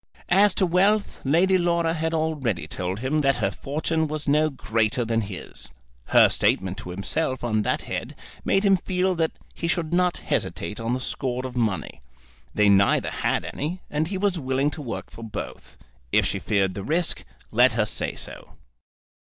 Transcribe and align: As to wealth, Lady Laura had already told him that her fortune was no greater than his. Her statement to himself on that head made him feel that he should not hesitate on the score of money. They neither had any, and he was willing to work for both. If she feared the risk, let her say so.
As 0.29 0.55
to 0.55 0.65
wealth, 0.65 1.19
Lady 1.23 1.59
Laura 1.59 1.93
had 1.93 2.11
already 2.11 2.67
told 2.67 3.01
him 3.01 3.19
that 3.19 3.35
her 3.35 3.51
fortune 3.51 4.07
was 4.07 4.27
no 4.27 4.49
greater 4.49 5.05
than 5.05 5.21
his. 5.21 5.69
Her 6.05 6.27
statement 6.27 6.79
to 6.79 6.89
himself 6.89 7.43
on 7.43 7.61
that 7.61 7.83
head 7.83 8.15
made 8.43 8.65
him 8.65 8.77
feel 8.77 9.13
that 9.13 9.33
he 9.53 9.67
should 9.67 9.93
not 9.93 10.17
hesitate 10.17 10.79
on 10.79 10.95
the 10.95 10.99
score 10.99 11.45
of 11.45 11.55
money. 11.55 12.01
They 12.55 12.67
neither 12.67 13.11
had 13.11 13.45
any, 13.45 13.79
and 13.91 14.07
he 14.07 14.17
was 14.17 14.39
willing 14.39 14.71
to 14.71 14.81
work 14.81 15.11
for 15.11 15.21
both. 15.23 15.77
If 16.11 16.25
she 16.25 16.39
feared 16.39 16.73
the 16.73 16.81
risk, 16.83 17.23
let 17.51 17.73
her 17.73 17.85
say 17.85 18.15
so. 18.15 18.53